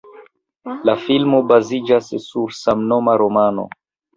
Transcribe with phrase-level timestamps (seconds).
[0.89, 3.69] La filmo baziĝas sur samnoma romano.